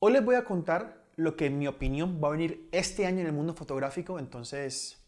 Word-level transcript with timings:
Hoy 0.00 0.12
les 0.12 0.24
voy 0.24 0.36
a 0.36 0.44
contar 0.44 1.08
lo 1.16 1.34
que 1.34 1.46
en 1.46 1.58
mi 1.58 1.66
opinión 1.66 2.20
va 2.22 2.28
a 2.28 2.30
venir 2.30 2.68
este 2.70 3.04
año 3.04 3.18
en 3.18 3.26
el 3.26 3.32
mundo 3.32 3.52
fotográfico, 3.52 4.20
entonces 4.20 5.04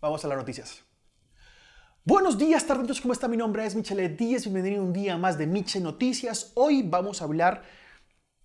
vamos 0.00 0.24
a 0.24 0.28
las 0.28 0.36
noticias. 0.36 0.82
Buenos 2.04 2.36
días, 2.36 2.66
tardes, 2.66 3.00
¿cómo 3.00 3.12
está? 3.12 3.28
Mi 3.28 3.36
nombre 3.36 3.64
es 3.64 3.76
Michele 3.76 4.08
Díez, 4.08 4.42
bienvenido 4.42 4.82
un 4.82 4.92
día 4.92 5.16
más 5.16 5.38
de 5.38 5.46
Miche 5.46 5.78
Noticias. 5.78 6.50
Hoy 6.56 6.82
vamos 6.82 7.22
a 7.22 7.26
hablar 7.26 7.62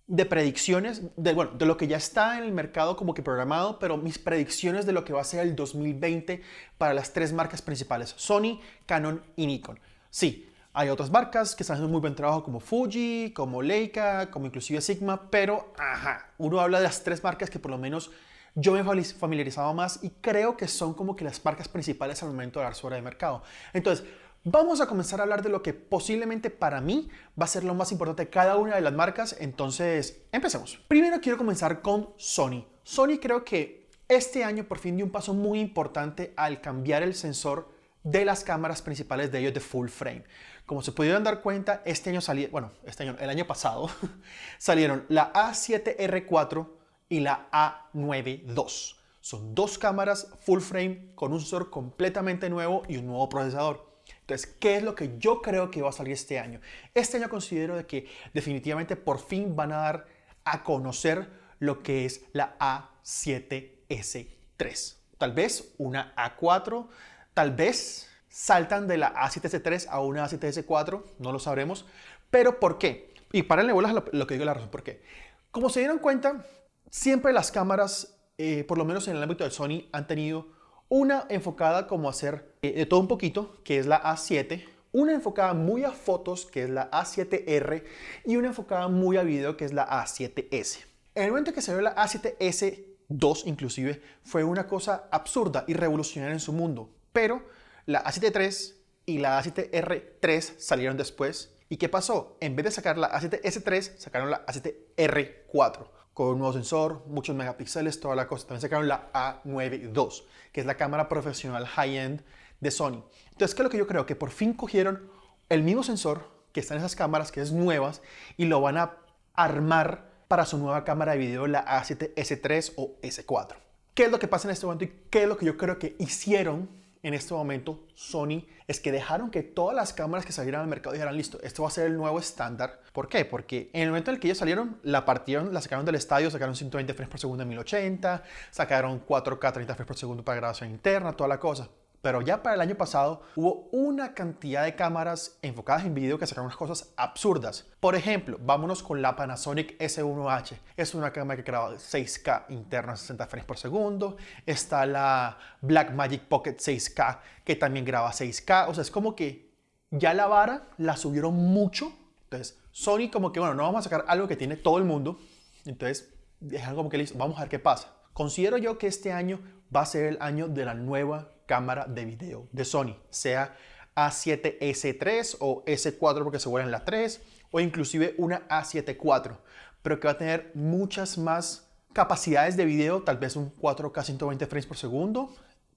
de 0.06 0.24
predicciones, 0.26 1.02
de, 1.16 1.34
bueno, 1.34 1.50
de 1.58 1.66
lo 1.66 1.76
que 1.76 1.88
ya 1.88 1.96
está 1.96 2.38
en 2.38 2.44
el 2.44 2.52
mercado 2.52 2.96
como 2.96 3.12
que 3.12 3.24
programado, 3.24 3.80
pero 3.80 3.96
mis 3.96 4.16
predicciones 4.16 4.86
de 4.86 4.92
lo 4.92 5.04
que 5.04 5.12
va 5.12 5.22
a 5.22 5.24
ser 5.24 5.40
el 5.40 5.56
2020 5.56 6.40
para 6.78 6.94
las 6.94 7.12
tres 7.12 7.32
marcas 7.32 7.62
principales, 7.62 8.14
Sony, 8.16 8.60
Canon 8.86 9.24
y 9.34 9.48
Nikon. 9.48 9.80
Sí, 10.08 10.47
hay 10.72 10.88
otras 10.90 11.10
marcas 11.10 11.54
que 11.54 11.62
están 11.62 11.74
haciendo 11.74 11.90
muy 11.90 12.00
buen 12.00 12.14
trabajo 12.14 12.44
como 12.44 12.60
Fuji, 12.60 13.32
como 13.34 13.62
Leica, 13.62 14.30
como 14.30 14.46
inclusive 14.46 14.80
Sigma, 14.80 15.30
pero 15.30 15.72
ajá, 15.78 16.30
uno 16.38 16.60
habla 16.60 16.78
de 16.78 16.84
las 16.84 17.02
tres 17.02 17.22
marcas 17.24 17.50
que 17.50 17.58
por 17.58 17.70
lo 17.70 17.78
menos 17.78 18.10
yo 18.54 18.72
me 18.72 18.80
he 18.80 19.04
familiarizado 19.04 19.72
más 19.74 20.00
y 20.02 20.10
creo 20.10 20.56
que 20.56 20.68
son 20.68 20.94
como 20.94 21.16
que 21.16 21.24
las 21.24 21.44
marcas 21.44 21.68
principales 21.68 22.22
al 22.22 22.30
momento 22.30 22.60
de 22.60 22.74
su 22.74 22.86
hora 22.86 22.96
de 22.96 23.02
mercado. 23.02 23.42
Entonces, 23.72 24.06
vamos 24.44 24.80
a 24.80 24.86
comenzar 24.86 25.20
a 25.20 25.24
hablar 25.24 25.42
de 25.42 25.48
lo 25.48 25.62
que 25.62 25.74
posiblemente 25.74 26.50
para 26.50 26.80
mí 26.80 27.08
va 27.40 27.44
a 27.44 27.48
ser 27.48 27.64
lo 27.64 27.74
más 27.74 27.92
importante 27.92 28.24
de 28.24 28.30
cada 28.30 28.56
una 28.56 28.74
de 28.74 28.80
las 28.80 28.92
marcas. 28.92 29.36
Entonces, 29.38 30.22
empecemos. 30.32 30.78
Primero 30.88 31.20
quiero 31.20 31.38
comenzar 31.38 31.82
con 31.82 32.10
Sony. 32.16 32.64
Sony 32.82 33.18
creo 33.20 33.44
que 33.44 33.88
este 34.08 34.42
año 34.42 34.64
por 34.64 34.78
fin 34.78 34.96
dio 34.96 35.04
un 35.04 35.12
paso 35.12 35.34
muy 35.34 35.60
importante 35.60 36.32
al 36.36 36.60
cambiar 36.60 37.02
el 37.02 37.14
sensor 37.14 37.68
de 38.02 38.24
las 38.24 38.44
cámaras 38.44 38.82
principales 38.82 39.32
de 39.32 39.40
ellos 39.40 39.54
de 39.54 39.60
full 39.60 39.88
frame. 39.88 40.24
Como 40.66 40.82
se 40.82 40.92
pudieron 40.92 41.24
dar 41.24 41.40
cuenta, 41.40 41.82
este 41.84 42.10
año 42.10 42.20
salieron, 42.20 42.52
bueno, 42.52 42.72
este 42.84 43.02
año, 43.02 43.16
el 43.18 43.30
año 43.30 43.46
pasado, 43.46 43.90
salieron 44.58 45.06
la 45.08 45.32
A7R4 45.32 46.68
y 47.08 47.20
la 47.20 47.48
A92. 47.50 48.96
Son 49.20 49.54
dos 49.54 49.78
cámaras 49.78 50.28
full 50.40 50.60
frame 50.60 51.12
con 51.14 51.32
un 51.32 51.40
sensor 51.40 51.70
completamente 51.70 52.50
nuevo 52.50 52.82
y 52.88 52.96
un 52.96 53.06
nuevo 53.06 53.28
procesador. 53.28 53.88
Entonces, 54.20 54.46
¿qué 54.60 54.76
es 54.76 54.82
lo 54.82 54.94
que 54.94 55.18
yo 55.18 55.42
creo 55.42 55.70
que 55.70 55.82
va 55.82 55.90
a 55.90 55.92
salir 55.92 56.12
este 56.12 56.38
año? 56.38 56.60
Este 56.94 57.16
año 57.16 57.28
considero 57.28 57.76
de 57.76 57.86
que 57.86 58.08
definitivamente 58.32 58.96
por 58.96 59.18
fin 59.18 59.56
van 59.56 59.72
a 59.72 59.78
dar 59.78 60.06
a 60.44 60.62
conocer 60.64 61.30
lo 61.58 61.82
que 61.82 62.04
es 62.04 62.22
la 62.32 62.56
A7S3. 62.58 64.96
Tal 65.18 65.32
vez 65.32 65.74
una 65.78 66.14
A4, 66.14 66.86
tal 67.34 67.52
vez 67.52 68.08
saltan 68.28 68.86
de 68.86 68.98
la 68.98 69.14
A7S3 69.14 69.86
a 69.88 70.00
una 70.00 70.24
A7S4, 70.26 71.02
no 71.18 71.32
lo 71.32 71.38
sabremos. 71.38 71.86
Pero 72.30 72.60
¿por 72.60 72.78
qué? 72.78 73.14
Y 73.32 73.42
para 73.42 73.62
el 73.62 73.72
bolas 73.72 73.92
lo, 73.92 74.26
que 74.26 74.34
digo 74.34 74.44
la 74.44 74.54
razón 74.54 74.70
por 74.70 74.82
qué. 74.82 75.02
Como 75.50 75.70
se 75.70 75.80
dieron 75.80 75.98
cuenta, 75.98 76.44
siempre 76.90 77.32
las 77.32 77.50
cámaras, 77.50 78.18
eh, 78.38 78.64
por 78.64 78.78
lo 78.78 78.84
menos 78.84 79.08
en 79.08 79.16
el 79.16 79.22
ámbito 79.22 79.44
de 79.44 79.50
Sony, 79.50 79.88
han 79.92 80.06
tenido 80.06 80.46
una 80.88 81.26
enfocada 81.28 81.86
como 81.86 82.08
hacer 82.08 82.54
eh, 82.62 82.72
de 82.72 82.86
todo 82.86 83.00
un 83.00 83.08
poquito, 83.08 83.60
que 83.64 83.78
es 83.78 83.86
la 83.86 84.02
A7, 84.02 84.64
una 84.92 85.12
enfocada 85.12 85.54
muy 85.54 85.84
a 85.84 85.92
fotos, 85.92 86.46
que 86.46 86.62
es 86.62 86.70
la 86.70 86.90
A7R, 86.90 87.84
y 88.24 88.36
una 88.36 88.48
enfocada 88.48 88.88
muy 88.88 89.16
a 89.16 89.22
video, 89.22 89.56
que 89.56 89.64
es 89.64 89.72
la 89.72 89.86
A7S. 89.88 90.84
En 91.14 91.24
el 91.24 91.30
momento 91.30 91.52
que 91.52 91.60
se 91.60 91.80
la 91.80 91.94
A7S2 91.94 93.42
inclusive, 93.46 94.00
fue 94.22 94.44
una 94.44 94.66
cosa 94.66 95.08
absurda 95.10 95.64
y 95.66 95.74
revolucionaria 95.74 96.34
en 96.34 96.40
su 96.40 96.52
mundo, 96.52 96.90
pero 97.12 97.44
la 97.86 98.04
A7 98.04 98.74
y 99.06 99.18
la 99.18 99.42
A7R3 99.42 100.58
salieron 100.58 100.96
después. 100.96 101.54
¿Y 101.68 101.76
qué 101.76 101.88
pasó? 101.88 102.36
En 102.40 102.56
vez 102.56 102.64
de 102.64 102.70
sacar 102.70 102.98
la 102.98 103.10
A7S3, 103.10 103.98
sacaron 103.98 104.30
la 104.30 104.44
A7R4 104.46 105.88
con 106.14 106.28
un 106.28 106.38
nuevo 106.38 106.52
sensor, 106.52 107.04
muchos 107.06 107.36
megapíxeles, 107.36 108.00
toda 108.00 108.16
la 108.16 108.26
cosa. 108.26 108.48
También 108.48 108.62
sacaron 108.62 108.88
la 108.88 109.12
A92, 109.12 110.24
que 110.52 110.60
es 110.60 110.66
la 110.66 110.76
cámara 110.76 111.08
profesional 111.08 111.66
high-end 111.66 112.24
de 112.60 112.70
Sony. 112.70 113.04
Entonces, 113.30 113.54
¿qué 113.54 113.62
es 113.62 113.64
lo 113.64 113.70
que 113.70 113.78
yo 113.78 113.86
creo? 113.86 114.04
Que 114.04 114.16
por 114.16 114.30
fin 114.30 114.52
cogieron 114.52 115.10
el 115.48 115.62
mismo 115.62 115.82
sensor 115.82 116.28
que 116.52 116.60
está 116.60 116.74
en 116.74 116.80
esas 116.80 116.96
cámaras, 116.96 117.30
que 117.30 117.40
es 117.40 117.52
nuevas, 117.52 118.02
y 118.36 118.46
lo 118.46 118.60
van 118.60 118.78
a 118.78 118.96
armar 119.34 120.10
para 120.26 120.44
su 120.44 120.58
nueva 120.58 120.84
cámara 120.84 121.12
de 121.12 121.18
video, 121.18 121.46
la 121.46 121.64
A7S3 121.64 122.72
o 122.76 122.96
S4. 123.00 123.56
¿Qué 123.94 124.04
es 124.04 124.10
lo 124.10 124.18
que 124.18 124.28
pasa 124.28 124.48
en 124.48 124.52
este 124.52 124.66
momento 124.66 124.84
y 124.84 124.92
qué 125.10 125.22
es 125.22 125.28
lo 125.28 125.36
que 125.36 125.46
yo 125.46 125.56
creo 125.56 125.78
que 125.78 125.96
hicieron 125.98 126.68
en 127.02 127.14
este 127.14 127.34
momento 127.34 127.84
Sony 127.94 128.44
es 128.66 128.80
que 128.80 128.92
dejaron 128.92 129.30
que 129.30 129.42
todas 129.42 129.74
las 129.74 129.92
cámaras 129.92 130.26
que 130.26 130.32
salieran 130.32 130.60
al 130.62 130.66
mercado 130.66 130.92
dijeran, 130.92 131.16
listo, 131.16 131.38
esto 131.42 131.62
va 131.62 131.68
a 131.68 131.72
ser 131.72 131.86
el 131.86 131.96
nuevo 131.96 132.18
estándar. 132.18 132.80
¿Por 132.92 133.08
qué? 133.08 133.24
Porque 133.24 133.70
en 133.72 133.82
el 133.82 133.88
momento 133.88 134.10
en 134.10 134.16
el 134.16 134.20
que 134.20 134.28
ellos 134.28 134.38
salieron, 134.38 134.78
la 134.82 135.04
partieron, 135.04 135.54
la 135.54 135.60
sacaron 135.60 135.84
del 135.84 135.94
estadio, 135.94 136.30
sacaron 136.30 136.54
120 136.54 136.92
frames 136.94 137.10
por 137.10 137.20
segundo 137.20 137.42
en 137.42 137.48
1080, 137.48 138.22
sacaron 138.50 139.04
4K 139.06 139.52
30 139.52 139.74
frames 139.74 139.86
por 139.86 139.96
segundo 139.96 140.24
para 140.24 140.36
grabación 140.36 140.70
interna, 140.70 141.12
toda 141.12 141.28
la 141.28 141.40
cosa. 141.40 141.68
Pero 142.00 142.22
ya 142.22 142.42
para 142.42 142.54
el 142.54 142.60
año 142.60 142.76
pasado 142.76 143.22
hubo 143.34 143.68
una 143.72 144.14
cantidad 144.14 144.64
de 144.64 144.76
cámaras 144.76 145.38
enfocadas 145.42 145.84
en 145.84 145.94
video 145.94 146.18
que 146.18 146.26
sacaron 146.26 146.46
unas 146.46 146.56
cosas 146.56 146.92
absurdas. 146.96 147.66
Por 147.80 147.96
ejemplo, 147.96 148.38
vámonos 148.40 148.82
con 148.82 149.02
la 149.02 149.16
Panasonic 149.16 149.76
S1H. 149.78 150.58
Es 150.76 150.94
una 150.94 151.12
cámara 151.12 151.36
que 151.42 151.50
graba 151.50 151.74
6K 151.74 152.46
interna 152.50 152.92
a 152.92 152.96
60 152.96 153.26
frames 153.26 153.46
por 153.46 153.58
segundo. 153.58 154.16
Está 154.46 154.86
la 154.86 155.38
Blackmagic 155.60 156.22
Pocket 156.22 156.56
6K 156.56 157.18
que 157.44 157.56
también 157.56 157.84
graba 157.84 158.10
6K. 158.10 158.68
O 158.68 158.74
sea, 158.74 158.82
es 158.82 158.90
como 158.90 159.16
que 159.16 159.50
ya 159.90 160.14
la 160.14 160.26
vara 160.26 160.68
la 160.78 160.96
subieron 160.96 161.34
mucho. 161.34 161.92
Entonces, 162.24 162.58
Sony 162.70 163.10
como 163.12 163.32
que, 163.32 163.40
bueno, 163.40 163.54
no 163.54 163.64
vamos 163.64 163.80
a 163.80 163.90
sacar 163.90 164.04
algo 164.06 164.28
que 164.28 164.36
tiene 164.36 164.56
todo 164.56 164.78
el 164.78 164.84
mundo. 164.84 165.18
Entonces, 165.64 166.14
dejan 166.40 166.76
como 166.76 166.88
que 166.88 166.98
listo, 166.98 167.18
vamos 167.18 167.38
a 167.38 167.40
ver 167.40 167.48
qué 167.48 167.58
pasa. 167.58 167.92
Considero 168.12 168.58
yo 168.58 168.78
que 168.78 168.86
este 168.86 169.12
año 169.12 169.40
va 169.74 169.82
a 169.82 169.86
ser 169.86 170.04
el 170.04 170.18
año 170.20 170.48
de 170.48 170.64
la 170.64 170.74
nueva 170.74 171.32
cámara 171.46 171.86
de 171.86 172.04
video 172.04 172.48
de 172.52 172.64
Sony, 172.64 172.96
sea 173.10 173.56
A7S3 173.96 175.36
o 175.40 175.64
S4 175.64 176.22
porque 176.22 176.38
se 176.38 176.48
vuelven 176.48 176.70
la 176.70 176.84
3 176.84 177.20
o 177.50 177.60
inclusive 177.60 178.14
una 178.18 178.46
A7 178.48 178.96
IV, 178.96 179.36
pero 179.82 179.98
que 179.98 180.06
va 180.06 180.12
a 180.12 180.18
tener 180.18 180.50
muchas 180.54 181.18
más 181.18 181.68
capacidades 181.92 182.56
de 182.56 182.64
video, 182.64 183.02
tal 183.02 183.18
vez 183.18 183.36
un 183.36 183.54
4K 183.54 184.04
120 184.04 184.46
frames 184.46 184.66
por 184.66 184.76
segundo 184.76 185.34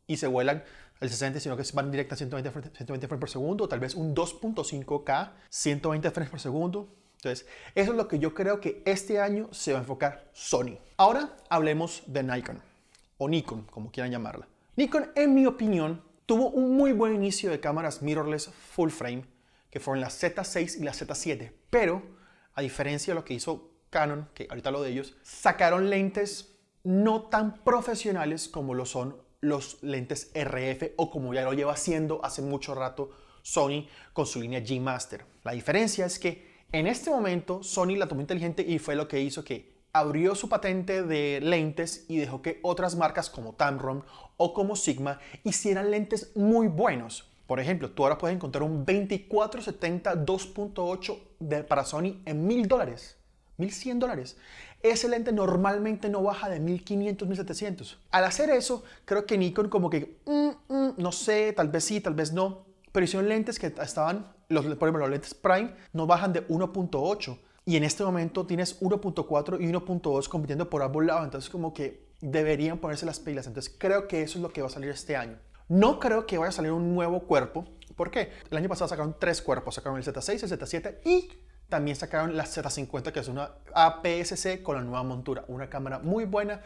y 0.07 0.17
se 0.17 0.27
vuelan 0.27 0.63
el 0.99 1.09
60, 1.09 1.39
sino 1.39 1.57
que 1.57 1.63
van 1.73 1.87
a 1.87 2.15
120, 2.15 2.51
120 2.51 3.07
frames 3.07 3.19
por 3.19 3.29
segundo, 3.29 3.63
o 3.63 3.67
tal 3.67 3.79
vez 3.79 3.95
un 3.95 4.13
2.5K 4.13 5.31
120 5.49 6.11
frames 6.11 6.29
por 6.29 6.39
segundo. 6.39 6.93
Entonces, 7.15 7.47
eso 7.75 7.91
es 7.91 7.97
lo 7.97 8.07
que 8.07 8.19
yo 8.19 8.33
creo 8.33 8.59
que 8.59 8.83
este 8.85 9.19
año 9.19 9.49
se 9.51 9.73
va 9.73 9.79
a 9.79 9.81
enfocar 9.81 10.29
Sony. 10.31 10.77
Ahora 10.97 11.35
hablemos 11.49 12.03
de 12.07 12.23
Nikon, 12.23 12.61
o 13.23 13.29
Nikon, 13.29 13.67
como 13.69 13.91
quieran 13.91 14.11
llamarla. 14.11 14.47
Nikon, 14.75 15.11
en 15.15 15.35
mi 15.35 15.45
opinión, 15.45 16.01
tuvo 16.25 16.49
un 16.49 16.75
muy 16.75 16.91
buen 16.91 17.13
inicio 17.13 17.51
de 17.51 17.59
cámaras 17.59 18.01
mirrorless 18.01 18.47
full 18.47 18.89
frame, 18.89 19.25
que 19.69 19.79
fueron 19.79 20.01
la 20.01 20.07
Z6 20.07 20.79
y 20.79 20.83
la 20.83 20.91
Z7, 20.91 21.51
pero 21.69 22.01
a 22.55 22.61
diferencia 22.63 23.13
de 23.13 23.19
lo 23.19 23.23
que 23.23 23.35
hizo 23.35 23.69
Canon, 23.91 24.27
que 24.33 24.47
ahorita 24.49 24.71
lo 24.71 24.81
de 24.81 24.89
ellos, 24.89 25.15
sacaron 25.21 25.91
lentes 25.91 26.57
no 26.83 27.23
tan 27.29 27.63
profesionales 27.63 28.47
como 28.47 28.73
lo 28.73 28.87
son 28.87 29.17
los 29.39 29.83
lentes 29.83 30.31
RF 30.33 30.93
o 30.97 31.11
como 31.11 31.31
ya 31.35 31.43
lo 31.43 31.53
lleva 31.53 31.73
haciendo 31.73 32.25
hace 32.25 32.41
mucho 32.41 32.73
rato 32.73 33.11
Sony 33.43 33.85
con 34.13 34.25
su 34.25 34.41
línea 34.41 34.63
G 34.63 34.81
Master. 34.81 35.25
La 35.43 35.51
diferencia 35.51 36.07
es 36.07 36.17
que 36.17 36.63
en 36.71 36.87
este 36.87 37.11
momento 37.11 37.61
Sony 37.61 37.97
la 37.97 38.07
tomó 38.07 38.21
inteligente 38.21 38.63
y 38.67 38.79
fue 38.79 38.95
lo 38.95 39.07
que 39.07 39.21
hizo 39.21 39.43
que 39.43 39.80
abrió 39.93 40.35
su 40.35 40.49
patente 40.49 41.03
de 41.03 41.39
lentes 41.41 42.05
y 42.07 42.17
dejó 42.17 42.41
que 42.41 42.59
otras 42.63 42.95
marcas 42.95 43.29
como 43.29 43.53
Tamron 43.53 44.03
o 44.37 44.53
como 44.53 44.75
Sigma 44.75 45.19
hicieran 45.43 45.91
lentes 45.91 46.31
muy 46.35 46.67
buenos. 46.67 47.29
Por 47.47 47.59
ejemplo, 47.59 47.91
tú 47.91 48.03
ahora 48.03 48.17
puedes 48.17 48.35
encontrar 48.35 48.63
un 48.63 48.85
2470 48.85 50.25
2.8 50.25 51.65
para 51.67 51.83
Sony 51.83 52.21
en 52.25 52.47
mil 52.47 52.67
dólares. 52.67 53.17
1100 53.57 53.99
dólares. 53.99 54.37
Ese 54.81 55.07
lente 55.07 55.31
normalmente 55.31 56.09
no 56.09 56.23
baja 56.23 56.49
de 56.49 56.59
1500, 56.59 57.27
1700. 57.27 57.99
Al 58.09 58.23
hacer 58.23 58.49
eso, 58.49 58.83
creo 59.05 59.25
que 59.25 59.37
Nikon 59.37 59.69
como 59.69 59.89
que, 59.89 60.17
mm, 60.25 60.73
mm, 60.73 60.93
no 60.97 61.11
sé, 61.11 61.53
tal 61.53 61.67
vez 61.67 61.83
sí, 61.83 62.01
tal 62.01 62.15
vez 62.15 62.33
no, 62.33 62.65
pero 62.91 63.03
hicieron 63.03 63.29
lentes 63.29 63.59
que 63.59 63.67
estaban, 63.67 64.33
los, 64.49 64.65
por 64.65 64.87
ejemplo, 64.87 64.99
los 64.99 65.09
lentes 65.09 65.33
Prime 65.33 65.75
no 65.93 66.07
bajan 66.07 66.33
de 66.33 66.47
1.8 66.47 67.37
y 67.65 67.75
en 67.75 67.83
este 67.83 68.03
momento 68.03 68.45
tienes 68.45 68.81
1.4 68.81 69.61
y 69.61 69.71
1.2 69.71 70.27
compitiendo 70.27 70.69
por 70.69 70.81
ambos 70.81 71.05
lados, 71.05 71.25
entonces 71.25 71.49
como 71.49 71.73
que 71.73 72.11
deberían 72.21 72.79
ponerse 72.79 73.05
las 73.05 73.19
pilas. 73.19 73.47
Entonces 73.47 73.73
creo 73.77 74.07
que 74.07 74.21
eso 74.21 74.37
es 74.37 74.41
lo 74.41 74.51
que 74.51 74.61
va 74.61 74.67
a 74.67 74.71
salir 74.71 74.89
este 74.89 75.15
año. 75.15 75.37
No 75.67 75.99
creo 75.99 76.25
que 76.25 76.37
vaya 76.37 76.49
a 76.49 76.53
salir 76.53 76.71
un 76.71 76.93
nuevo 76.93 77.21
cuerpo. 77.21 77.65
¿Por 77.95 78.11
qué? 78.11 78.31
El 78.49 78.57
año 78.57 78.69
pasado 78.69 78.87
sacaron 78.87 79.15
tres 79.19 79.41
cuerpos. 79.41 79.75
Sacaron 79.75 79.97
el 79.97 80.03
Z6, 80.03 80.43
el 80.43 80.59
Z7 80.59 80.97
y 81.05 81.29
también 81.69 81.95
sacaron 81.95 82.35
la 82.35 82.45
Z50, 82.45 83.11
que 83.11 83.19
es 83.19 83.27
una 83.27 83.51
APS-C 83.73 84.63
con 84.63 84.75
la 84.75 84.81
nueva 84.81 85.03
montura. 85.03 85.45
Una 85.47 85.69
cámara 85.69 85.99
muy 85.99 86.25
buena, 86.25 86.61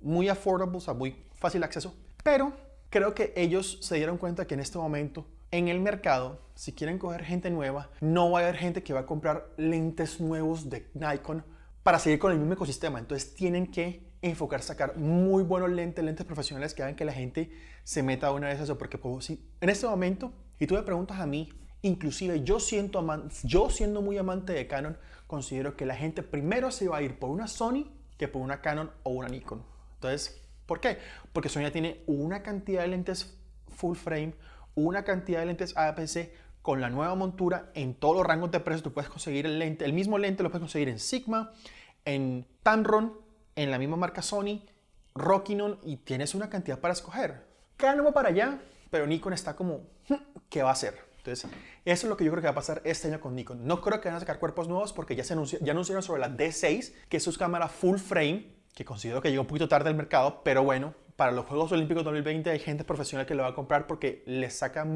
muy 0.00 0.28
affordable, 0.28 0.76
o 0.76 0.80
sea, 0.80 0.94
muy 0.94 1.24
fácil 1.34 1.62
acceso. 1.62 1.94
Pero 2.22 2.52
creo 2.90 3.14
que 3.14 3.32
ellos 3.36 3.78
se 3.80 3.96
dieron 3.96 4.18
cuenta 4.18 4.46
que 4.46 4.54
en 4.54 4.60
este 4.60 4.78
momento 4.78 5.26
en 5.50 5.68
el 5.68 5.80
mercado, 5.80 6.40
si 6.54 6.72
quieren 6.72 6.98
coger 6.98 7.24
gente 7.24 7.50
nueva, 7.50 7.90
no 8.00 8.30
va 8.30 8.40
a 8.40 8.42
haber 8.42 8.56
gente 8.56 8.82
que 8.82 8.92
va 8.92 9.00
a 9.00 9.06
comprar 9.06 9.48
lentes 9.56 10.20
nuevos 10.20 10.70
de 10.70 10.88
Nikon 10.94 11.44
para 11.82 11.98
seguir 11.98 12.18
con 12.18 12.32
el 12.32 12.38
mismo 12.38 12.54
ecosistema. 12.54 12.98
Entonces 12.98 13.34
tienen 13.34 13.66
que 13.70 14.10
enfocar, 14.22 14.62
sacar 14.62 14.96
muy 14.96 15.42
buenos 15.42 15.70
lentes, 15.70 16.04
lentes 16.04 16.26
profesionales 16.26 16.74
que 16.74 16.82
hagan 16.82 16.94
que 16.94 17.04
la 17.04 17.12
gente 17.12 17.50
se 17.84 18.02
meta 18.02 18.28
a 18.28 18.32
una 18.32 18.48
de 18.48 18.54
esas. 18.54 18.70
Porque 18.72 19.00
si, 19.20 19.48
en 19.60 19.68
este 19.68 19.86
momento, 19.86 20.32
y 20.58 20.66
tú 20.66 20.74
me 20.74 20.82
preguntas 20.82 21.18
a 21.18 21.26
mí, 21.26 21.52
inclusive 21.82 22.42
yo, 22.42 22.60
siento 22.60 23.04
yo 23.42 23.70
siendo 23.70 24.02
muy 24.02 24.18
amante 24.18 24.52
de 24.52 24.66
Canon, 24.66 24.98
considero 25.26 25.76
que 25.76 25.86
la 25.86 25.96
gente 25.96 26.22
primero 26.22 26.70
se 26.70 26.88
va 26.88 26.98
a 26.98 27.02
ir 27.02 27.18
por 27.18 27.30
una 27.30 27.46
Sony 27.46 27.86
que 28.18 28.28
por 28.28 28.42
una 28.42 28.60
Canon 28.60 28.90
o 29.02 29.10
una 29.10 29.28
Nikon. 29.28 29.64
Entonces, 29.94 30.42
¿por 30.66 30.80
qué? 30.80 30.98
Porque 31.32 31.48
Sony 31.48 31.62
ya 31.62 31.72
tiene 31.72 32.02
una 32.06 32.42
cantidad 32.42 32.82
de 32.82 32.88
lentes 32.88 33.38
full 33.68 33.96
frame, 33.96 34.34
una 34.74 35.04
cantidad 35.04 35.40
de 35.40 35.46
lentes 35.46 35.76
APC 35.76 36.30
con 36.62 36.80
la 36.80 36.90
nueva 36.90 37.14
montura 37.14 37.70
en 37.74 37.94
todos 37.94 38.16
los 38.16 38.26
rangos 38.26 38.50
de 38.50 38.60
precios. 38.60 38.82
Tú 38.82 38.92
puedes 38.92 39.10
conseguir 39.10 39.46
el 39.46 39.58
lente, 39.58 39.84
el 39.84 39.92
mismo 39.92 40.18
lente 40.18 40.42
lo 40.42 40.50
puedes 40.50 40.62
conseguir 40.62 40.88
en 40.88 40.98
Sigma, 40.98 41.52
en 42.04 42.46
Tamron, 42.62 43.18
en 43.56 43.70
la 43.70 43.78
misma 43.78 43.96
marca 43.96 44.22
Sony, 44.22 44.62
Rockinon 45.14 45.78
y 45.82 45.96
tienes 45.98 46.34
una 46.34 46.48
cantidad 46.48 46.78
para 46.78 46.92
escoger. 46.92 47.46
Canon 47.76 48.12
para 48.12 48.28
allá, 48.28 48.60
pero 48.90 49.06
Nikon 49.06 49.32
está 49.32 49.56
como, 49.56 49.86
hmm, 50.08 50.14
¿qué 50.48 50.62
va 50.62 50.70
a 50.70 50.72
hacer? 50.72 50.98
Entonces, 51.18 51.50
eso 51.84 52.06
es 52.06 52.08
lo 52.10 52.16
que 52.16 52.24
yo 52.24 52.30
creo 52.30 52.40
que 52.40 52.46
va 52.46 52.52
a 52.52 52.54
pasar 52.54 52.80
este 52.84 53.08
año 53.08 53.20
con 53.20 53.34
Nikon. 53.34 53.66
No 53.66 53.80
creo 53.80 54.00
que 54.00 54.08
van 54.08 54.16
a 54.16 54.20
sacar 54.20 54.38
cuerpos 54.38 54.68
nuevos 54.68 54.92
porque 54.92 55.16
ya, 55.16 55.24
se 55.24 55.34
ya 55.60 55.72
anunciaron 55.72 56.02
sobre 56.02 56.20
la 56.20 56.30
D6, 56.30 56.94
que 57.08 57.18
es 57.18 57.22
su 57.22 57.36
cámara 57.36 57.68
full 57.68 57.98
frame, 57.98 58.54
que 58.74 58.84
considero 58.84 59.20
que 59.20 59.30
llegó 59.30 59.42
un 59.42 59.48
poquito 59.48 59.68
tarde 59.68 59.90
al 59.90 59.96
mercado, 59.96 60.42
pero 60.42 60.62
bueno, 60.62 60.94
para 61.20 61.32
los 61.32 61.44
Juegos 61.44 61.70
Olímpicos 61.72 62.02
2020 62.02 62.48
hay 62.48 62.58
gente 62.58 62.82
profesional 62.82 63.26
que 63.26 63.34
lo 63.34 63.42
va 63.42 63.50
a 63.50 63.54
comprar 63.54 63.86
porque 63.86 64.22
les 64.24 64.54
saca 64.54 64.86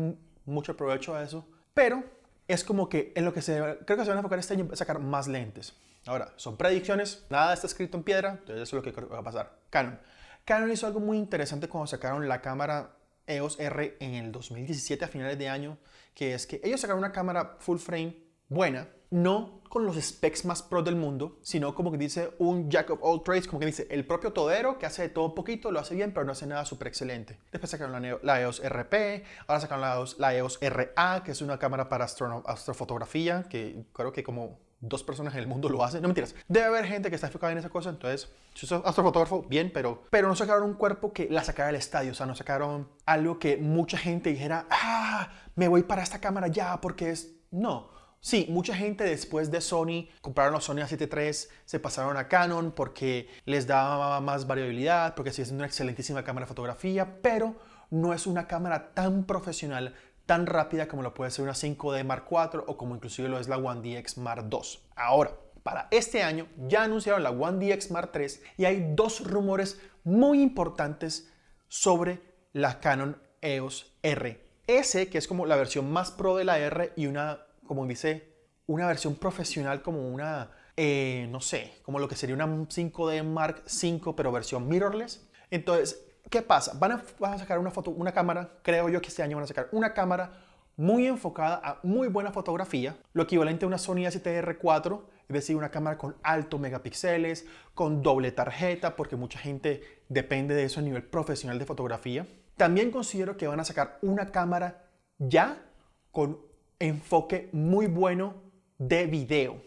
mucho 0.47 0.75
provecho 0.75 1.15
a 1.15 1.23
eso. 1.23 1.47
Pero 1.75 2.03
es 2.49 2.65
como 2.65 2.89
que 2.89 3.13
en 3.15 3.27
lo 3.27 3.35
que 3.35 3.43
se 3.43 3.59
creo 3.85 3.99
que 3.99 4.05
se 4.05 4.09
van 4.09 4.17
a 4.17 4.21
enfocar 4.21 4.39
este 4.39 4.55
año 4.55 4.71
sacar 4.73 5.01
más 5.01 5.29
lentes. 5.29 5.75
Ahora, 6.07 6.33
son 6.37 6.57
predicciones, 6.57 7.27
nada 7.29 7.53
está 7.53 7.67
escrito 7.67 7.99
en 7.99 8.05
piedra, 8.05 8.39
entonces 8.41 8.63
eso 8.63 8.79
es 8.79 8.87
lo 8.87 8.91
que 8.91 8.99
va 9.03 9.19
a 9.19 9.23
pasar. 9.23 9.59
Canon. 9.69 10.01
Canon 10.47 10.73
hizo 10.73 10.87
algo 10.87 10.99
muy 10.99 11.19
interesante 11.19 11.69
cuando 11.69 11.89
sacaron 11.89 12.27
la 12.27 12.41
cámara 12.41 12.97
EOS 13.27 13.61
R 13.61 13.99
en 14.01 14.15
el 14.15 14.33
2017 14.33 15.05
a 15.05 15.09
finales 15.09 15.39
de 15.39 15.51
año, 15.51 15.77
que 16.15 16.33
es 16.33 16.47
que 16.47 16.59
ellos 16.65 16.81
sacaron 16.81 17.01
una 17.01 17.13
cámara 17.13 17.57
full 17.59 17.77
frame 17.77 18.17
buena, 18.49 18.89
no 19.11 19.63
con 19.69 19.87
los 19.87 19.97
specs 19.97 20.45
más 20.45 20.63
pro 20.63 20.83
del 20.83 20.95
mundo, 20.95 21.39
sino 21.43 21.75
como 21.75 21.91
que 21.91 21.99
dice 21.99 22.31
un 22.39 22.71
jack 22.71 22.91
of 22.91 23.01
all 23.03 23.23
trades, 23.25 23.49
como 23.49 23.59
que 23.59 23.67
dice 23.67 23.89
el 23.91 24.07
propio 24.07 24.33
todero 24.33 24.79
que 24.79 24.87
hace 24.87 25.03
de 25.03 25.09
todo 25.09 25.25
un 25.25 25.35
poquito, 25.35 25.73
lo 25.73 25.81
hace 25.81 25.97
bien, 25.97 26.13
pero 26.13 26.25
no 26.25 26.33
hace 26.33 26.47
nada 26.47 26.65
súper 26.65 26.89
excelente. 26.89 27.39
Después 27.51 27.71
sacaron 27.71 28.19
la, 28.23 28.41
EOS 28.41 28.63
RP, 28.65 29.25
ahora 29.49 29.61
sacaron 29.61 30.07
la 30.19 30.35
EOS, 30.35 30.61
RA, 30.61 31.23
que 31.25 31.33
es 31.33 31.43
una 31.43 31.59
cámara 31.59 31.89
para 31.89 32.05
astrofotografía, 32.05 33.45
que 33.49 33.85
creo 33.93 34.13
que 34.13 34.23
como 34.23 34.61
dos 34.89 35.03
personas 35.03 35.35
en 35.35 35.41
el 35.41 35.47
mundo 35.47 35.69
lo 35.69 35.83
hacen. 35.83 36.03
No 36.03 36.09
mentiras. 36.09 36.35
Debe 36.47 36.67
haber 36.67 36.87
gente 36.87 37.09
que 37.09 37.17
está 37.17 37.27
enfocada 37.27 37.53
en 37.53 37.59
esa 37.59 37.71
cosa. 37.71 37.91
Entonces, 37.91 38.31
si 38.55 38.67
sos 38.67 38.83
astrofotógrafo, 38.85 39.43
bien, 39.43 39.71
pero, 39.73 40.05
pero 40.11 40.29
no 40.29 40.37
sacaron 40.37 40.65
un 40.65 40.75
cuerpo 40.75 41.13
que 41.13 41.29
la 41.31 41.43
sacara 41.43 41.69
del 41.69 41.77
estadio. 41.77 42.13
O 42.13 42.15
sea, 42.15 42.27
no 42.27 42.35
sacaron 42.35 42.89
algo 43.07 43.39
que 43.39 43.57
mucha 43.57 43.99
gente 43.99 44.31
dijera, 44.31 44.67
ah, 44.71 45.33
me 45.57 45.69
voy 45.69 45.83
para 45.83 46.03
esta 46.03 46.21
cámara 46.21 46.49
ya 46.49 46.81
porque 46.81 47.11
es. 47.11 47.35
No. 47.51 47.94
Sí, 48.25 48.47
mucha 48.49 48.75
gente 48.75 49.05
después 49.05 49.51
de 49.51 49.61
Sony 49.61 50.09
compraron 50.23 50.55
los 50.55 50.65
Sony 50.65 50.77
A7 50.77 51.15
III, 51.15 51.51
se 51.67 51.79
pasaron 51.79 52.17
a 52.17 52.27
Canon 52.27 52.73
porque 52.73 53.29
les 53.45 53.67
daba 53.67 54.19
más 54.23 54.47
variabilidad, 54.47 55.15
porque 55.15 55.31
sigue 55.31 55.45
siendo 55.45 55.61
una 55.61 55.67
excelentísima 55.67 56.25
cámara 56.25 56.47
de 56.47 56.49
fotografía, 56.49 57.21
pero 57.21 57.55
no 57.91 58.15
es 58.15 58.27
una 58.27 58.47
cámara 58.49 58.95
tan 58.95 59.25
profesional, 59.25 59.95
tan 60.25 60.47
rápida 60.47 60.89
como 60.89 61.03
lo 61.03 61.13
puede 61.13 61.33
ser 61.33 61.43
una 61.43 61.53
5D 61.53 62.03
Mark 62.03 62.25
IV 62.31 62.65
o 62.67 62.79
como 62.79 62.95
inclusive 62.95 63.29
lo 63.29 63.39
es 63.39 63.47
la 63.47 63.59
One 63.59 63.83
DX 63.83 64.17
Mark 64.17 64.49
II. 64.51 64.59
Ahora, 64.97 65.33
para 65.63 65.89
este 65.91 66.23
año 66.23 66.47
ya 66.67 66.85
anunciaron 66.85 67.23
la 67.23 67.31
One 67.31 67.75
DX 67.75 67.91
Mark 67.91 68.11
III 68.19 68.41
y 68.57 68.65
hay 68.65 68.95
dos 68.95 69.23
rumores 69.29 69.79
muy 70.03 70.41
importantes 70.41 71.31
sobre 71.69 72.23
la 72.55 72.81
Canon 72.81 73.21
EOS 73.43 73.93
R. 74.03 74.41
S, 74.67 75.11
que 75.11 75.19
es 75.19 75.29
como 75.29 75.45
la 75.45 75.57
versión 75.57 75.93
más 75.93 76.11
pro 76.11 76.39
de 76.39 76.45
la 76.45 76.59
R 76.59 76.95
y 76.97 77.05
una 77.05 77.45
como 77.67 77.87
dice, 77.87 78.35
una 78.67 78.87
versión 78.87 79.15
profesional 79.17 79.83
como 79.83 80.09
una, 80.09 80.51
eh, 80.77 81.27
no 81.31 81.41
sé, 81.41 81.73
como 81.83 81.99
lo 81.99 82.09
que 82.09 82.17
sería 82.17 82.35
una 82.35 82.47
5D 82.47 83.23
Mark 83.25 83.65
V, 83.67 84.15
pero 84.17 84.33
versión 84.33 84.69
mirrorless. 84.69 85.27
Entonces, 85.51 86.05
¿qué 86.31 86.43
pasa? 86.43 86.73
Van 86.79 86.93
a, 86.93 87.39
sacar 87.39 87.59
una 87.59 87.71
foto, 87.71 87.91
una 87.91 88.13
cámara, 88.13 88.59
creo 88.63 88.89
yo 88.89 89.01
que 89.01 89.09
este 89.09 89.23
año 89.23 89.37
van 89.37 89.45
a 89.45 89.49
sacar 89.49 89.69
una 89.73 89.93
cámara 89.93 90.45
muy 90.77 91.07
enfocada 91.07 91.61
a 91.63 91.79
muy 91.85 92.09
buena 92.09 92.33
fotografía, 92.33 92.97
lo 93.13 93.23
equivalente 93.23 93.65
a 93.65 93.69
una 93.69 93.79
Sony 93.79 94.07
A7R4, 94.07 95.03
es 95.29 95.33
decir, 95.33 95.57
una 95.57 95.71
cámara 95.71 95.97
con 95.97 96.17
altos 96.23 96.59
megapíxeles, 96.59 97.47
con 97.75 98.03
doble 98.03 98.33
tarjeta, 98.33 98.97
porque 98.97 99.17
mucha 99.17 99.39
gente 99.39 100.03
depende 100.09 100.55
de 100.55 100.65
eso 100.65 100.81
a 100.81 100.83
nivel 100.83 101.05
profesional 101.05 101.59
de 101.59 101.65
fotografía. 101.65 102.27
También 102.57 102.91
considero 102.91 103.37
que 103.37 103.47
van 103.47 103.61
a 103.61 103.65
sacar 103.65 103.99
una 104.03 104.33
cámara 104.33 104.85
ya 105.19 105.65
con 106.11 106.41
enfoque 106.85 107.49
muy 107.53 107.87
bueno 107.87 108.35
de 108.79 109.07
video. 109.07 109.63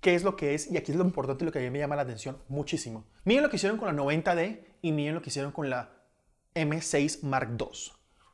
¿Qué 0.00 0.14
es 0.14 0.24
lo 0.24 0.36
que 0.36 0.54
es? 0.54 0.70
Y 0.70 0.76
aquí 0.76 0.92
es 0.92 0.98
lo 0.98 1.04
importante 1.04 1.44
y 1.44 1.46
lo 1.46 1.52
que 1.52 1.58
a 1.58 1.62
mí 1.62 1.70
me 1.70 1.78
llama 1.78 1.96
la 1.96 2.02
atención 2.02 2.38
muchísimo. 2.48 3.04
Miren 3.24 3.44
lo 3.44 3.50
que 3.50 3.56
hicieron 3.56 3.78
con 3.78 3.94
la 3.94 4.02
90D 4.02 4.64
y 4.82 4.92
miren 4.92 5.14
lo 5.14 5.22
que 5.22 5.30
hicieron 5.30 5.52
con 5.52 5.70
la 5.70 5.90
M6 6.54 7.22
Mark 7.22 7.56
II. 7.58 7.92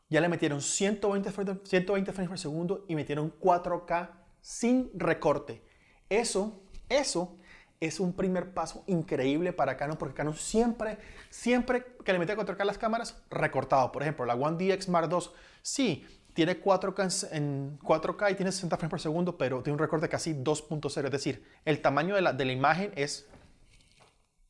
Ya 0.09 0.21
le 0.21 0.29
metieron 0.29 0.63
120 0.63 1.31
frames, 1.31 1.59
120 1.65 2.13
frames 2.13 2.29
por 2.29 2.39
segundo 2.39 2.85
y 2.89 2.95
metieron 2.95 3.35
4K 3.39 4.11
sin 4.41 4.91
recorte. 4.95 5.63
Eso, 6.09 6.63
eso 6.89 7.37
es 7.81 8.01
un 8.01 8.15
primer 8.15 8.55
paso 8.55 8.83
increíble 8.87 9.53
para 9.53 9.77
Canon 9.77 9.99
porque 9.99 10.15
Canon 10.15 10.35
siempre, 10.35 10.99
siempre 11.31 11.85
que 12.05 12.13
le 12.13 12.19
mete 12.19 12.37
4K 12.37 12.61
a 12.61 12.65
las 12.65 12.79
cámaras, 12.79 13.23
recortado. 13.31 13.93
Por 13.93 14.03
ejemplo, 14.03 14.25
la 14.25 14.35
One 14.35 14.57
DX 14.57 14.89
Mark 14.89 15.11
II, 15.13 15.19
sí, 15.63 16.07
tiene 16.39 16.63
4K 16.63 17.31
en 17.33 17.81
4K 17.81 18.31
y 18.31 18.37
tiene 18.37 18.53
60 18.53 18.77
frames 18.77 18.91
por 18.91 19.01
segundo, 19.01 19.37
pero 19.37 19.61
tiene 19.61 19.75
un 19.75 19.81
recorte 19.81 20.09
casi 20.09 20.35
2.0. 20.35 21.05
Es 21.07 21.11
decir, 21.11 21.45
el 21.65 21.83
tamaño 21.83 22.15
de 22.15 22.21
la, 22.21 22.33
de 22.33 22.45
la 22.45 22.53
imagen 22.53 22.93
es 22.95 23.27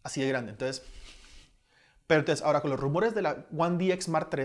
así 0.02 0.20
de 0.20 0.29
grande. 0.29 0.50
Entonces, 0.50 0.85
pero 2.06 2.20
entonces, 2.20 2.44
ahora 2.44 2.61
con 2.61 2.70
los 2.70 2.79
rumores 2.79 3.14
de 3.14 3.23
la 3.23 3.46
One 3.56 3.82
DX 3.82 4.08
Mark 4.08 4.29
III, 4.37 4.44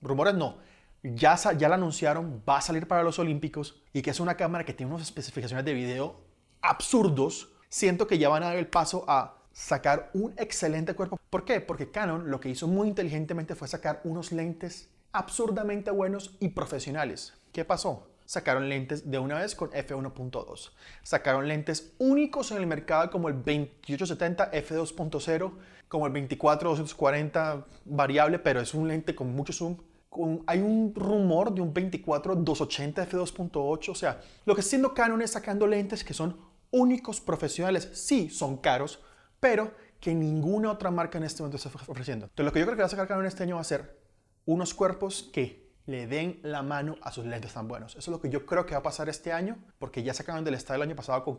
rumores 0.00 0.34
no, 0.34 0.58
ya, 1.04 1.36
ya 1.36 1.68
la 1.68 1.76
anunciaron, 1.76 2.42
va 2.48 2.56
a 2.58 2.60
salir 2.60 2.88
para 2.88 3.04
los 3.04 3.20
Olímpicos 3.20 3.84
y 3.92 4.02
que 4.02 4.10
es 4.10 4.18
una 4.18 4.36
cámara 4.36 4.64
que 4.64 4.74
tiene 4.74 4.92
unas 4.92 5.06
especificaciones 5.06 5.64
de 5.64 5.74
video 5.74 6.24
absurdos, 6.60 7.52
siento 7.68 8.08
que 8.08 8.18
ya 8.18 8.28
van 8.28 8.42
a 8.42 8.46
dar 8.46 8.56
el 8.56 8.66
paso 8.66 9.04
a 9.06 9.44
sacar 9.52 10.10
un 10.12 10.34
excelente 10.38 10.94
cuerpo. 10.94 11.20
¿Por 11.30 11.44
qué? 11.44 11.60
Porque 11.60 11.92
Canon 11.92 12.32
lo 12.32 12.40
que 12.40 12.48
hizo 12.48 12.66
muy 12.66 12.88
inteligentemente 12.88 13.54
fue 13.54 13.68
sacar 13.68 14.00
unos 14.02 14.32
lentes 14.32 14.88
absurdamente 15.12 15.90
buenos 15.90 16.36
y 16.40 16.48
profesionales. 16.48 17.34
¿Qué 17.52 17.64
pasó? 17.64 18.06
Sacaron 18.24 18.68
lentes 18.68 19.10
de 19.10 19.18
una 19.18 19.40
vez 19.40 19.56
con 19.56 19.70
f1.2. 19.70 20.70
Sacaron 21.02 21.48
lentes 21.48 21.92
únicos 21.98 22.52
en 22.52 22.58
el 22.58 22.66
mercado 22.66 23.10
como 23.10 23.28
el 23.28 23.34
2870 23.34 24.52
f2.0, 24.52 25.52
como 25.88 26.06
el 26.06 26.12
24-240 26.12 27.64
variable, 27.86 28.38
pero 28.38 28.60
es 28.60 28.72
un 28.72 28.86
lente 28.86 29.16
con 29.16 29.34
mucho 29.34 29.52
zoom. 29.52 29.78
hay 30.46 30.60
un 30.60 30.94
rumor 30.94 31.52
de 31.52 31.60
un 31.60 31.74
24-280 31.74 33.08
f2.8. 33.08 33.88
O 33.88 33.94
sea, 33.96 34.20
lo 34.44 34.54
que 34.54 34.60
está 34.60 34.68
haciendo 34.68 34.94
Canon 34.94 35.22
es 35.22 35.32
sacando 35.32 35.66
lentes 35.66 36.04
que 36.04 36.14
son 36.14 36.36
únicos 36.70 37.20
profesionales. 37.20 37.90
Sí, 37.94 38.30
son 38.30 38.58
caros, 38.58 39.00
pero 39.40 39.72
que 39.98 40.14
ninguna 40.14 40.70
otra 40.70 40.92
marca 40.92 41.18
en 41.18 41.24
este 41.24 41.42
momento 41.42 41.56
está 41.56 41.70
ofreciendo. 41.88 42.26
Entonces, 42.26 42.44
lo 42.44 42.52
que 42.52 42.60
yo 42.60 42.66
creo 42.66 42.76
que 42.76 42.82
va 42.82 42.86
a 42.86 42.90
sacar 42.90 43.08
Canon 43.08 43.26
este 43.26 43.42
año 43.42 43.56
va 43.56 43.62
a 43.62 43.64
ser 43.64 43.99
unos 44.52 44.74
cuerpos 44.74 45.30
que 45.32 45.70
le 45.86 46.06
den 46.06 46.40
la 46.42 46.62
mano 46.62 46.96
a 47.02 47.12
sus 47.12 47.24
lentes 47.24 47.52
tan 47.52 47.68
buenos. 47.68 47.92
Eso 47.92 48.10
es 48.10 48.16
lo 48.16 48.20
que 48.20 48.30
yo 48.30 48.46
creo 48.46 48.66
que 48.66 48.74
va 48.74 48.80
a 48.80 48.82
pasar 48.82 49.08
este 49.08 49.32
año, 49.32 49.56
porque 49.78 50.02
ya 50.02 50.12
sacaron 50.12 50.44
del 50.44 50.54
estado 50.54 50.76
el 50.76 50.88
año 50.88 50.96
pasado 50.96 51.24
con, 51.24 51.38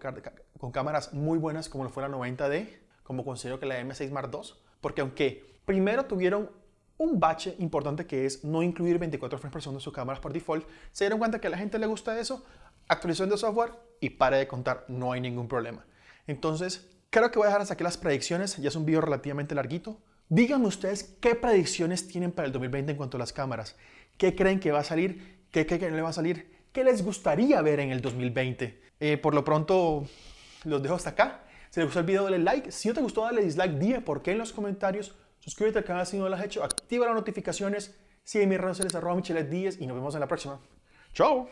con 0.58 0.72
cámaras 0.72 1.14
muy 1.14 1.38
buenas 1.38 1.70
como 1.70 1.84
lo 1.84 1.90
fue 1.90 2.04
la 2.04 2.10
90D, 2.10 2.70
como 3.04 3.26
considero 3.26 3.60
que 3.60 3.66
la 3.66 3.80
M6 3.82 4.12
Mark 4.12 4.30
II, 4.34 4.54
porque 4.80 5.02
aunque 5.02 5.46
primero 5.66 6.06
tuvieron 6.06 6.50
un 6.98 7.20
bache 7.20 7.56
importante 7.60 8.06
que 8.06 8.26
es 8.26 8.44
no 8.44 8.62
incluir 8.62 8.98
24 8.98 9.40
frames 9.40 9.52
por 9.52 9.62
segundo 9.62 9.80
en 9.80 9.84
sus 9.84 9.94
cámaras 9.94 10.22
por 10.22 10.32
default, 10.32 10.68
se 10.92 11.06
dieron 11.06 11.20
cuenta 11.20 11.40
que 11.40 11.48
a 11.48 11.50
la 11.50 11.58
gente 11.58 11.80
le 11.80 11.88
gusta 11.88 12.18
eso, 12.20 12.46
actualización 12.88 13.30
de 13.30 13.38
software 13.38 13.74
y 14.00 14.12
pare 14.12 14.38
de 14.38 14.48
contar, 14.48 14.86
no 14.88 15.12
hay 15.12 15.20
ningún 15.20 15.48
problema. 15.48 15.86
Entonces, 16.28 16.90
creo 17.10 17.32
que 17.32 17.40
voy 17.40 17.46
a 17.46 17.50
dejar 17.50 17.62
hasta 17.62 17.74
aquí 17.74 17.84
las 17.84 17.98
predicciones, 17.98 18.58
ya 18.58 18.70
es 18.70 18.76
un 18.76 18.86
video 18.86 19.02
relativamente 19.02 19.56
larguito, 19.56 20.00
Díganme 20.34 20.68
ustedes 20.68 21.18
qué 21.20 21.36
predicciones 21.36 22.08
tienen 22.08 22.32
para 22.32 22.46
el 22.46 22.54
2020 22.54 22.94
en 22.94 22.98
cuanto 22.98 23.18
a 23.18 23.20
las 23.20 23.34
cámaras. 23.34 23.76
¿Qué 24.18 24.34
creen 24.34 24.62
que 24.62 24.72
va 24.72 24.80
a 24.80 24.84
salir? 24.86 25.46
¿Qué 25.52 25.66
creen 25.66 25.82
que 25.82 25.90
no 25.90 25.98
le 25.98 26.02
va 26.02 26.08
a 26.08 26.14
salir? 26.14 26.58
¿Qué 26.72 26.86
les 26.86 27.04
gustaría 27.04 27.62
ver 27.62 27.82
en 27.82 27.92
el 27.92 28.00
2020? 28.00 28.82
Eh, 29.02 29.18
por 29.18 29.36
lo 29.36 29.44
pronto, 29.44 30.08
los 30.64 30.82
dejo 30.82 30.96
hasta 30.96 31.10
acá. 31.10 31.44
Si 31.70 31.82
les 31.82 31.88
gustó 31.88 32.00
el 32.00 32.06
video, 32.06 32.24
dale 32.24 32.40
like. 32.40 32.72
Si 32.72 32.88
no 32.88 32.94
te 32.94 33.02
gustó, 33.02 33.24
dale 33.24 33.44
dislike. 33.44 33.78
Dime 33.78 34.00
por 34.00 34.22
qué 34.22 34.32
en 34.32 34.38
los 34.38 34.54
comentarios. 34.54 35.14
Suscríbete 35.40 35.80
al 35.80 35.84
canal 35.84 36.08
si 36.08 36.18
no 36.18 36.30
lo 36.30 36.36
has 36.38 36.46
hecho. 36.46 36.64
Activa 36.64 37.08
las 37.08 37.16
notificaciones. 37.16 37.94
Sigue 38.24 38.48
mis 38.48 38.58
redes 38.58 38.78
sociales 38.78 38.96
arroba 38.96 39.18
Michelet 39.18 39.50
10 39.50 39.82
y 39.82 39.86
nos 39.86 39.98
vemos 39.98 40.14
en 40.14 40.22
la 40.22 40.30
próxima. 40.30 40.62
¡Chao! 41.12 41.50